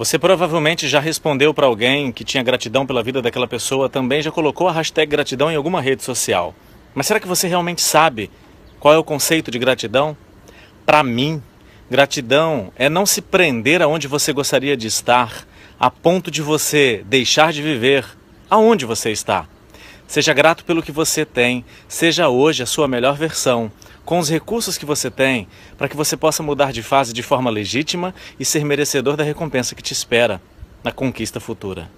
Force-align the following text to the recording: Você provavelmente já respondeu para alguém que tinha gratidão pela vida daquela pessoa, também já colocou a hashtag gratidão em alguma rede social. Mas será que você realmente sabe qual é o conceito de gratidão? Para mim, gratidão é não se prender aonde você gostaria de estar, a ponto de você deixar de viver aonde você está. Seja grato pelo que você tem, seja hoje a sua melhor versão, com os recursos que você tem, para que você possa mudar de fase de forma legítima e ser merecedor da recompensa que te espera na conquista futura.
Você 0.00 0.18
provavelmente 0.18 0.88
já 0.88 0.98
respondeu 0.98 1.52
para 1.52 1.66
alguém 1.66 2.10
que 2.10 2.24
tinha 2.24 2.42
gratidão 2.42 2.86
pela 2.86 3.02
vida 3.02 3.20
daquela 3.20 3.46
pessoa, 3.46 3.86
também 3.86 4.22
já 4.22 4.30
colocou 4.30 4.66
a 4.66 4.72
hashtag 4.72 5.10
gratidão 5.10 5.52
em 5.52 5.56
alguma 5.56 5.78
rede 5.82 6.02
social. 6.02 6.54
Mas 6.94 7.06
será 7.06 7.20
que 7.20 7.28
você 7.28 7.46
realmente 7.46 7.82
sabe 7.82 8.30
qual 8.78 8.94
é 8.94 8.96
o 8.96 9.04
conceito 9.04 9.50
de 9.50 9.58
gratidão? 9.58 10.16
Para 10.86 11.02
mim, 11.02 11.42
gratidão 11.90 12.72
é 12.76 12.88
não 12.88 13.04
se 13.04 13.20
prender 13.20 13.82
aonde 13.82 14.08
você 14.08 14.32
gostaria 14.32 14.74
de 14.74 14.86
estar, 14.86 15.46
a 15.78 15.90
ponto 15.90 16.30
de 16.30 16.40
você 16.40 17.04
deixar 17.04 17.52
de 17.52 17.60
viver 17.60 18.06
aonde 18.48 18.86
você 18.86 19.10
está. 19.10 19.46
Seja 20.10 20.34
grato 20.34 20.64
pelo 20.64 20.82
que 20.82 20.90
você 20.90 21.24
tem, 21.24 21.64
seja 21.86 22.28
hoje 22.28 22.64
a 22.64 22.66
sua 22.66 22.88
melhor 22.88 23.16
versão, 23.16 23.70
com 24.04 24.18
os 24.18 24.28
recursos 24.28 24.76
que 24.76 24.84
você 24.84 25.08
tem, 25.08 25.46
para 25.78 25.88
que 25.88 25.96
você 25.96 26.16
possa 26.16 26.42
mudar 26.42 26.72
de 26.72 26.82
fase 26.82 27.12
de 27.12 27.22
forma 27.22 27.48
legítima 27.48 28.12
e 28.36 28.44
ser 28.44 28.64
merecedor 28.64 29.16
da 29.16 29.22
recompensa 29.22 29.72
que 29.72 29.82
te 29.84 29.92
espera 29.92 30.42
na 30.82 30.90
conquista 30.90 31.38
futura. 31.38 31.88